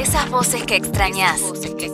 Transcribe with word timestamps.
Esas 0.00 0.30
voces 0.30 0.62
que 0.62 0.76
extrañas. 0.76 1.42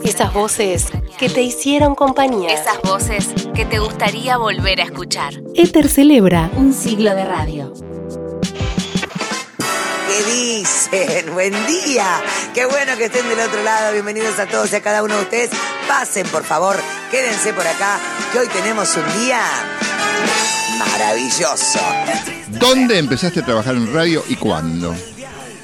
Esas 0.01 0.31
voces 0.31 0.85
que 1.19 1.27
te 1.27 1.41
hicieron 1.41 1.93
compañía. 1.93 2.53
Esas 2.53 2.79
voces 2.81 3.27
que 3.53 3.65
te 3.65 3.79
gustaría 3.79 4.37
volver 4.37 4.79
a 4.79 4.85
escuchar. 4.85 5.33
Éter 5.55 5.89
celebra 5.89 6.49
Un 6.55 6.73
siglo 6.73 7.13
de 7.13 7.25
radio. 7.25 7.73
¿Qué 10.07 10.23
dicen? 10.31 11.33
Buen 11.33 11.51
día. 11.67 12.21
Qué 12.53 12.65
bueno 12.65 12.95
que 12.95 13.05
estén 13.05 13.27
del 13.27 13.41
otro 13.41 13.61
lado. 13.63 13.91
Bienvenidos 13.91 14.39
a 14.39 14.45
todos 14.45 14.71
y 14.71 14.77
a 14.77 14.81
cada 14.81 15.03
uno 15.03 15.13
de 15.17 15.23
ustedes. 15.23 15.49
Pasen, 15.89 16.25
por 16.27 16.45
favor. 16.45 16.77
Quédense 17.11 17.51
por 17.51 17.67
acá, 17.67 17.99
que 18.31 18.39
hoy 18.39 18.47
tenemos 18.47 18.95
un 18.95 19.21
día 19.21 19.41
maravilloso. 20.79 21.79
¿Dónde 22.47 22.99
empezaste 22.99 23.41
a 23.41 23.45
trabajar 23.45 23.75
en 23.75 23.93
radio 23.93 24.23
y 24.29 24.37
cuándo? 24.37 24.95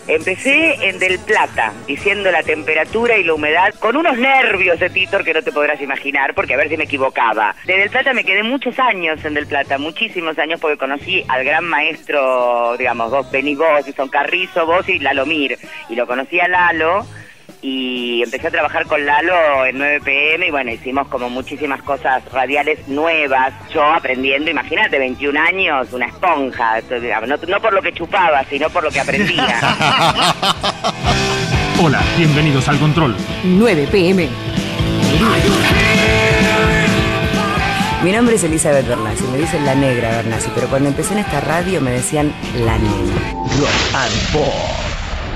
Empecé 0.07 0.89
en 0.89 0.99
Del 0.99 1.17
Plata, 1.19 1.71
diciendo 1.87 2.29
la 2.29 2.43
temperatura 2.43 3.17
y 3.17 3.23
la 3.23 3.35
humedad, 3.35 3.73
con 3.79 3.95
unos 3.95 4.17
nervios 4.17 4.77
de 4.77 4.89
Titor 4.89 5.23
que 5.23 5.33
no 5.33 5.41
te 5.41 5.53
podrás 5.53 5.79
imaginar, 5.79 6.33
porque 6.35 6.53
a 6.53 6.57
ver 6.57 6.67
si 6.67 6.75
me 6.75 6.83
equivocaba. 6.83 7.55
De 7.65 7.77
Del 7.77 7.89
Plata 7.89 8.13
me 8.13 8.25
quedé 8.25 8.43
muchos 8.43 8.77
años 8.79 9.23
en 9.23 9.33
Del 9.33 9.47
Plata, 9.47 9.77
muchísimos 9.77 10.37
años, 10.37 10.59
porque 10.59 10.77
conocí 10.77 11.23
al 11.29 11.45
gran 11.45 11.63
maestro, 11.63 12.75
digamos, 12.77 13.11
vos, 13.11 13.31
venís 13.31 13.57
vos, 13.57 13.87
y 13.87 13.93
son 13.93 14.09
Carrizo, 14.09 14.65
vos 14.65 14.87
y 14.89 14.99
Lalo 14.99 15.25
Mir. 15.25 15.57
Y 15.87 15.95
lo 15.95 16.05
conocí 16.05 16.37
a 16.39 16.49
Lalo, 16.49 17.05
y 17.63 18.21
empecé 18.21 18.47
a 18.47 18.51
trabajar 18.51 18.85
con 18.85 19.03
Lalo 19.05 19.65
en 19.65 19.77
9 19.77 20.01
pm 20.03 20.47
y 20.47 20.51
bueno, 20.51 20.69
hicimos 20.69 21.07
como 21.07 21.29
muchísimas 21.29 21.81
cosas 21.81 22.21
radiales 22.31 22.85
nuevas, 22.89 23.53
yo 23.73 23.81
aprendiendo, 23.83 24.51
imagínate, 24.51 24.99
21 24.99 25.39
años, 25.39 25.93
una 25.93 26.07
esponja, 26.07 26.81
no, 27.25 27.37
no 27.47 27.61
por 27.61 27.73
lo 27.73 27.81
que 27.81 27.93
chupaba, 27.93 28.43
sino 28.49 28.69
por 28.69 28.83
lo 28.83 28.91
que 28.91 28.99
aprendía. 28.99 29.61
Hola, 31.81 32.01
bienvenidos 32.17 32.67
al 32.67 32.77
control. 32.79 33.15
9 33.45 33.87
pm. 33.89 34.27
Mi 38.03 38.11
nombre 38.11 38.35
es 38.35 38.43
Elizabeth 38.43 38.85
Bernasi, 38.85 39.23
me 39.27 39.37
dicen 39.37 39.65
la 39.65 39.73
negra 39.73 40.17
Bernasi, 40.17 40.51
pero 40.53 40.67
cuando 40.67 40.89
empecé 40.89 41.13
en 41.13 41.19
esta 41.19 41.39
radio 41.39 41.79
me 41.79 41.91
decían 41.91 42.33
la 42.65 42.77
negra. 42.77 43.15
Rock 43.57 43.95
and 43.95 44.31
Pop. 44.33 44.82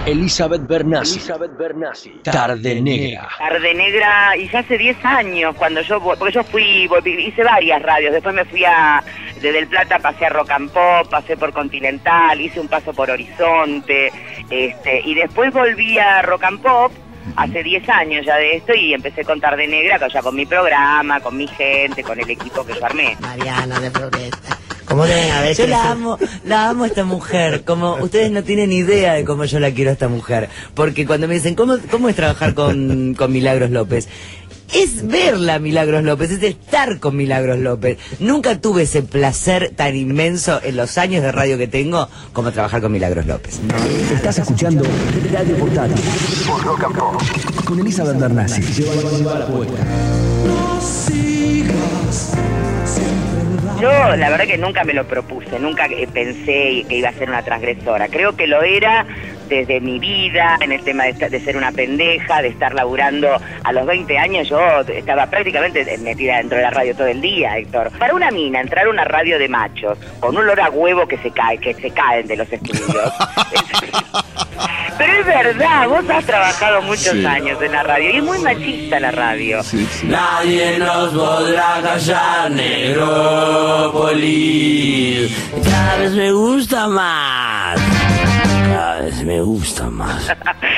Elizabeth 0.08 0.66
Bernasi. 0.66 1.16
Elizabeth 1.16 1.58
Bernasi. 1.58 2.22
Tarde 2.24 2.82
Negra. 2.82 3.28
Tarde 3.38 3.74
Negra, 3.74 4.38
y 4.38 4.48
ya 4.50 4.60
hace 4.60 4.78
10 4.78 5.04
años, 5.04 5.54
cuando 5.56 5.82
yo, 5.82 6.00
porque 6.00 6.34
yo 6.34 6.44
fui, 6.44 6.90
hice 7.06 7.44
varias 7.44 7.82
radios, 7.82 8.14
después 8.14 8.34
me 8.34 8.46
fui 8.46 8.64
a, 8.64 9.04
desde 9.36 9.60
El 9.60 9.68
Plata 9.68 10.00
pasé 10.00 10.28
a 10.28 10.30
Rock 10.30 10.52
and 10.52 10.72
Pop, 10.72 11.10
pasé 11.10 11.36
por 11.36 11.52
Continental, 11.52 12.40
hice 12.40 12.60
un 12.62 12.70
paso 12.70 12.94
por 12.94 13.10
Horizonte, 13.10 14.12
este, 14.50 15.02
y 15.04 15.14
después 15.14 15.52
volví 15.54 16.00
a 16.00 16.22
Rock 16.22 16.44
and 16.46 16.62
Pop, 16.62 16.92
hace 17.36 17.62
10 17.62 17.90
años 17.90 18.26
ya 18.26 18.38
de 18.38 18.58
esto, 18.58 18.74
y 18.74 18.94
empecé 18.94 19.26
con 19.26 19.42
Tarde 19.42 19.68
Negra, 19.68 20.08
ya 20.08 20.22
con 20.22 20.36
mi 20.36 20.46
programa, 20.46 21.20
con 21.20 21.36
mi 21.36 21.48
gente, 21.48 22.02
con 22.02 22.18
el 22.18 22.30
equipo 22.30 22.66
que 22.66 22.74
yo 22.74 22.86
armé. 22.86 23.18
Mariana 23.20 23.78
de 23.82 23.92
Floresta. 23.92 24.57
¿Cómo 24.88 25.06
deben 25.06 25.32
haber 25.32 25.56
Yo 25.56 25.68
la 25.68 25.92
amo, 25.92 26.18
la 26.46 26.70
amo 26.70 26.86
a 26.86 26.88
esta 26.88 27.04
mujer, 27.04 27.64
como 27.66 27.96
ustedes 27.96 28.32
no 28.32 28.44
tienen 28.44 28.72
idea 28.72 29.14
de 29.14 29.26
cómo 29.26 29.44
yo 29.46 29.60
la 29.60 29.72
quiero 29.72 29.90
a 29.90 29.94
esta 29.94 30.08
mujer, 30.08 30.50
porque 30.74 31.06
cuando 31.06 31.28
me 31.28 31.34
dicen, 31.34 31.56
¿cómo, 31.56 31.78
cómo 31.92 32.08
es 32.08 32.16
trabajar 32.16 32.54
con, 32.54 33.14
con 33.14 33.32
Milagros 33.32 33.70
López? 33.70 34.08
Es 34.74 35.08
verla 35.08 35.56
a 35.56 35.60
Milagros 35.60 36.04
López, 36.04 36.32
es 36.32 36.44
estar 36.44 37.00
con 37.00 37.16
Milagros 37.16 37.58
López. 37.60 37.98
Nunca 38.20 38.60
tuve 38.60 38.84
ese 38.84 39.02
placer 39.02 39.72
tan 39.76 39.96
inmenso 39.96 40.60
en 40.62 40.76
los 40.76 40.98
años 40.98 41.24
de 41.24 41.32
radio 41.32 41.58
que 41.58 41.68
tengo 41.68 42.10
como 42.34 42.52
trabajar 42.52 42.82
con 42.82 42.92
Milagros 42.92 43.26
López. 43.26 43.60
Estás 44.14 44.40
escuchando 44.40 44.84
Radio 45.32 45.56
Portátil 45.56 46.04
por 46.46 46.64
Rock 46.64 46.84
and 46.84 46.98
Pop 46.98 47.22
con 47.64 47.80
Elizabeth 47.80 48.20
Bernasi. 48.20 48.62
Lleva 48.62 49.40
la 49.40 49.48
puesta. 49.48 49.86
Yo 53.80 54.16
la 54.16 54.30
verdad 54.30 54.46
que 54.46 54.58
nunca 54.58 54.84
me 54.84 54.94
lo 54.94 55.06
propuse, 55.06 55.60
nunca 55.60 55.86
eh, 55.88 56.08
pensé 56.12 56.84
que 56.88 56.96
iba 56.98 57.10
a 57.10 57.14
ser 57.14 57.30
una 57.30 57.44
transgresora. 57.44 58.08
Creo 58.08 58.36
que 58.36 58.48
lo 58.48 58.62
era 58.64 59.06
desde 59.48 59.80
mi 59.80 59.98
vida, 60.00 60.58
en 60.60 60.74
el 60.74 60.84
tema 60.84 61.06
de, 61.06 61.14
de 61.30 61.40
ser 61.40 61.56
una 61.56 61.72
pendeja, 61.72 62.42
de 62.42 62.50
estar 62.50 62.74
laburando 62.74 63.30
a 63.64 63.72
los 63.72 63.86
20 63.86 64.18
años, 64.18 64.50
yo 64.50 64.60
estaba 64.82 65.28
prácticamente 65.28 65.98
metida 66.00 66.38
dentro 66.38 66.58
de 66.58 66.64
la 66.64 66.70
radio 66.72 66.94
todo 66.96 67.08
el 67.08 67.22
día, 67.22 67.58
Héctor. 67.58 67.92
Para 67.98 68.14
una 68.14 68.30
mina, 68.30 68.60
entrar 68.60 68.88
a 68.88 68.90
una 68.90 69.06
radio 69.06 69.40
de 69.40 69.48
machos, 69.48 69.98
con 70.20 70.32
un 70.36 70.42
olor 70.42 70.60
a 70.60 70.70
huevo 70.70 71.08
que 71.08 71.18
se 71.20 71.32
cae, 71.32 71.58
que 71.60 71.74
se 71.76 71.92
caen 71.92 72.28
de 72.28 72.36
los 72.36 72.52
estudios. 72.52 72.90
Pero 74.98 75.14
es 75.14 75.26
verdad, 75.28 75.88
vos 75.88 76.10
has 76.10 76.26
trabajado 76.26 76.82
muchos 76.82 77.14
Sí. 77.14 77.24
años 77.26 77.62
en 77.62 77.72
la 77.72 77.84
radio 77.84 78.10
y 78.10 78.18
es 78.18 78.24
muy 78.24 78.40
machista 78.40 79.00
la 79.00 79.12
radio. 79.12 79.62
Sí, 79.64 79.86
sí. 79.92 80.08
Nadie 80.08 80.80
nos 80.80 81.10
podrá 81.14 81.80
callar, 81.84 82.50
Negrópolis. 83.88 85.32
Cada 85.64 85.98
vez 85.98 86.12
me 86.12 86.32
gusta 86.32 86.88
más. 86.88 87.80
Cada 88.68 89.02
vez 89.02 89.24
me 89.24 89.42
gusta 89.42 89.90
más. 89.90 90.32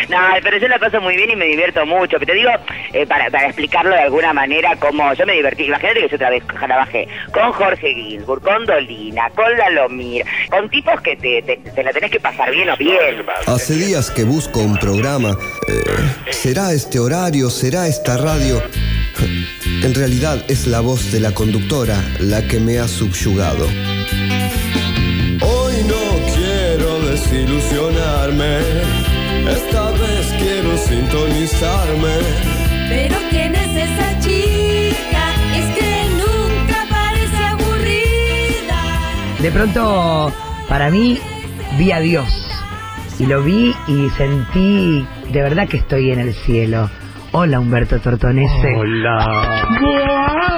No, 0.10 0.18
pero 0.42 0.58
yo 0.58 0.68
la 0.68 0.80
paso 0.80 1.00
muy 1.02 1.16
bien 1.16 1.30
y 1.30 1.36
me 1.36 1.46
divierto 1.46 1.86
mucho. 1.86 2.18
Pero 2.18 2.26
te 2.26 2.34
digo, 2.34 2.50
eh, 2.94 3.06
para, 3.06 3.30
para 3.30 3.46
explicarlo 3.46 3.92
de 3.92 4.02
alguna 4.02 4.34
manera, 4.34 4.76
cómo 4.80 5.14
yo 5.14 5.24
me 5.28 5.34
divertí. 5.34 5.66
Imagínate 5.66 6.00
que 6.02 6.10
yo 6.10 6.16
otra 6.16 6.32
vez 6.32 6.44
trabajé 6.48 7.08
con 7.32 7.52
Jorge 7.52 7.94
Ginsburg, 7.94 8.42
con 8.42 8.66
Dolina, 8.66 9.30
con 9.36 9.56
Lalomir, 9.56 10.26
con 10.50 10.68
tipos 10.68 11.00
que 11.02 11.16
te, 11.16 11.44
te, 11.44 11.58
te 11.58 11.84
la 11.84 11.94
tenés 11.94 12.10
que 12.10 12.20
pasar 12.20 12.50
bien 12.50 12.72
o 12.72 12.78
bien. 12.78 13.24
Hace 13.46 13.76
días 13.76 14.10
que 14.10 14.24
busco 14.24 14.62
un 14.62 14.80
programa. 14.80 15.38
Eh, 15.68 16.32
¿Será 16.32 16.72
este 16.74 16.98
horario? 16.98 17.52
¿Será 17.52 17.86
esta 17.88 18.18
radio? 18.18 18.64
En 19.82 19.94
realidad 19.96 20.44
es 20.50 20.68
la 20.68 20.82
voz 20.82 21.10
de 21.10 21.22
la 21.22 21.32
conductora 21.32 22.04
la 22.20 22.46
que 22.46 22.60
me 22.60 22.80
ha 22.80 22.88
subyugado. 22.88 23.66
Hoy 25.42 25.74
no 25.88 26.36
quiero 26.36 27.00
desilusionarme. 27.10 28.60
Esta 29.50 29.92
vez 29.92 30.28
quiero 30.38 30.78
sintonizarme. 30.78 32.14
Pero 32.90 33.16
quién 33.30 33.56
es 33.56 33.90
esa 33.90 34.20
chica, 34.20 35.34
es 35.56 35.78
que 35.78 36.06
nunca 36.12 36.86
parece 36.90 37.38
aburrida. 37.38 38.82
De 39.42 39.50
pronto, 39.50 40.34
para 40.68 40.90
mí, 40.90 41.20
vi 41.78 41.94
a 41.94 42.02
Dios. 42.02 42.30
Y 43.18 43.26
lo 43.28 43.42
vi 43.44 43.74
y 43.88 44.10
sentí 44.18 45.08
de 45.32 45.42
verdad 45.42 45.70
que 45.70 45.78
estoy 45.78 46.12
en 46.12 46.20
el 46.20 46.34
cielo. 46.34 46.90
Hola 47.32 47.60
Humberto 47.60 48.00
Tortonese. 48.00 48.76
Hola. 48.76 49.18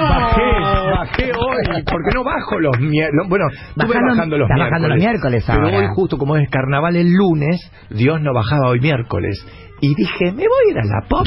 Bajé, 0.08 0.42
bajé 0.90 1.24
hoy, 1.32 1.82
porque 1.84 2.10
no 2.14 2.24
bajo 2.24 2.58
los 2.60 2.78
miércoles. 2.80 3.28
Bueno, 3.28 3.44
estuve 3.50 3.86
Bajaron- 3.94 4.16
bajando 4.16 4.38
los 4.38 4.46
está 4.50 4.54
miércoles. 4.54 4.70
bajando 4.70 4.88
los 4.88 4.98
miércoles 4.98 5.44
Pero 5.46 5.58
ahora. 5.64 5.78
hoy, 5.78 5.86
justo 5.94 6.16
como 6.16 6.36
es 6.36 6.48
carnaval 6.50 6.96
el 6.96 7.12
lunes, 7.12 7.60
Dios 7.90 8.20
no 8.22 8.32
bajaba 8.32 8.68
hoy 8.70 8.80
miércoles. 8.80 9.44
Y 9.82 9.94
dije, 9.96 10.26
me 10.32 10.44
voy 10.48 10.68
a 10.68 10.70
ir 10.70 10.78
a 10.78 10.84
la 10.84 11.08
pop 11.08 11.26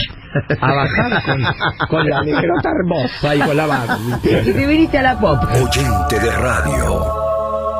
a 0.62 0.74
bajar 0.74 1.24
con, 1.26 1.88
con 1.90 2.10
la 2.10 2.22
negrota 2.24 2.70
hermosa 2.80 3.36
y 3.36 3.40
con 3.42 3.58
la 3.58 3.66
Barbie. 3.68 4.50
Y 4.50 4.54
te 4.54 4.66
viniste 4.68 4.98
a 4.98 5.02
la 5.04 5.20
pop. 5.20 5.44
Oyente 5.44 6.20
de 6.20 6.32
radio. 6.38 7.15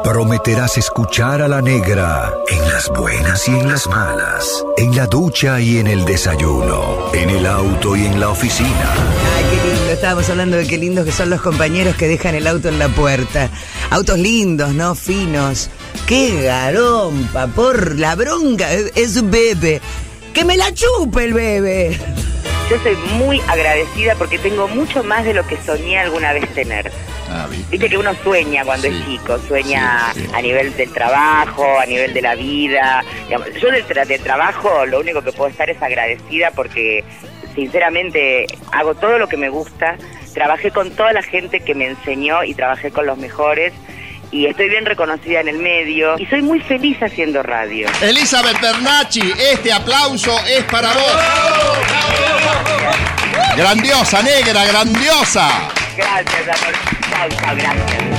Prometerás 0.06 0.78
escuchar 0.78 1.42
a 1.42 1.48
la 1.48 1.64
negra 1.64 2.32
en 2.48 2.62
las 2.72 2.90
buenas 2.90 3.48
y 3.48 3.52
en 3.52 3.68
las 3.68 3.88
malas, 3.88 4.64
en 4.78 4.96
la 4.96 5.08
ducha 5.08 5.60
y 5.60 5.80
en 5.80 5.88
el 5.88 6.06
desayuno, 6.06 7.12
en 7.12 7.32
el 7.32 7.48
auto 7.48 7.96
y 7.96 8.06
en 8.06 8.20
la 8.20 8.30
oficina. 8.30 8.94
Ay, 9.36 9.46
qué 9.50 9.68
lindo. 9.68 9.92
Estábamos 9.92 10.30
hablando 10.30 10.58
de 10.58 10.68
qué 10.68 10.78
lindos 10.78 11.06
que 11.06 11.12
son 11.12 11.32
los 11.32 11.42
compañeros 11.42 11.96
que 11.96 12.08
dejan 12.08 12.36
el 12.36 12.46
auto 12.46 12.70
en 12.70 12.78
la 12.78 12.88
puerta. 12.90 13.50
Autos 13.90 14.20
lindos, 14.20 14.74
¿no? 14.76 14.94
Finos. 14.94 15.72
¡Qué 16.06 16.44
garompa! 16.44 17.48
Por 17.48 17.98
la 17.98 18.14
bronca. 18.16 18.72
Es- 18.72 19.18
un 19.18 19.32
bebé. 19.32 19.82
¡Que 20.34 20.46
me 20.46 20.56
la 20.56 20.72
chupe 20.72 21.24
el 21.26 21.34
bebé! 21.34 22.00
Yo 22.70 22.80
soy 22.82 22.96
muy 23.20 23.40
agradecida 23.48 24.16
porque 24.16 24.40
tengo 24.40 24.68
mucho 24.68 25.04
más 25.04 25.24
de 25.24 25.34
lo 25.36 25.46
que 25.46 25.56
soñé 25.62 26.00
alguna 26.00 26.34
vez 26.34 26.52
tener. 26.56 26.92
Ah, 27.30 27.46
¿viste? 27.50 27.66
Viste 27.70 27.90
que 27.90 27.98
uno 27.98 28.12
sueña 28.24 28.66
cuando 28.66 28.88
Sí. 28.88 28.96
es 29.00 29.06
chico, 29.06 29.38
sueña 29.48 30.12
Sí, 30.16 30.22
sí. 30.22 30.28
a 30.34 30.42
nivel 30.42 30.76
del 30.76 30.92
trabajo, 30.92 31.80
a 31.80 31.86
nivel 31.86 32.14
de 32.14 32.22
la 32.24 32.34
vida. 32.34 33.04
Yo 33.30 33.70
del, 33.72 33.86
tra- 33.88 34.06
del 34.08 34.22
trabajo 34.22 34.86
lo 34.88 35.00
único 35.00 35.22
que 35.22 35.32
puedo 35.32 35.50
estar 35.52 35.70
es 35.70 35.80
agradecida 35.82 36.52
porque 36.52 37.04
sinceramente 37.54 38.48
hago 38.72 38.96
todo 38.96 39.20
lo 39.20 39.28
que 39.28 39.38
me 39.38 39.50
gusta, 39.50 39.98
trabajé 40.34 40.72
con 40.72 40.90
toda 40.92 41.14
la 41.14 41.22
gente 41.22 41.60
que 41.60 41.76
me 41.76 41.86
enseñó 41.88 42.44
y 42.44 42.56
trabajé 42.56 42.90
con 42.92 43.06
los 43.06 43.18
mejores 43.20 43.74
y 44.32 44.48
estoy 44.48 44.70
bien 44.70 44.86
reconocida 44.86 45.40
en 45.40 45.48
el 45.50 45.60
medio 45.60 46.16
y 46.18 46.26
soy 46.26 46.42
muy 46.42 46.60
feliz 46.60 46.98
haciendo 47.02 47.44
radio. 47.44 47.88
Elizabeth 48.02 48.60
Bernacci, 48.60 49.22
este 49.52 49.72
aplauso 49.72 50.36
es 50.48 50.64
para 50.66 50.90
vos. 50.94 51.75
Grandiosa, 53.56 54.22
negra, 54.22 54.66
grandiosa. 54.66 55.48
Gracias, 55.96 56.62
amor. 56.62 56.74
Gracias. 57.32 58.15